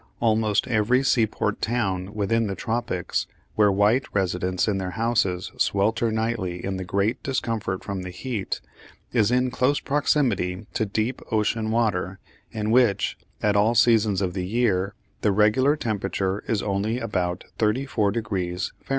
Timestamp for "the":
2.47-2.55, 6.77-6.83, 8.01-8.09, 14.33-14.47, 15.21-15.31